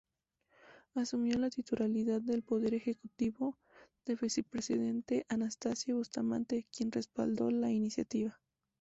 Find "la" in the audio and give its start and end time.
1.37-1.51, 7.51-7.69